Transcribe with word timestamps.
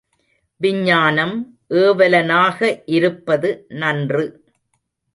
விஞ்ஞானம் 0.61 1.35
ஏவலனாக 1.75 2.59
இருப்பது 2.89 3.67
நன்று. 3.81 4.25